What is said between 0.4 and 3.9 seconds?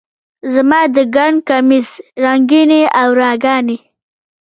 زما د ګنډ کمیس رنګینې ارواګانې،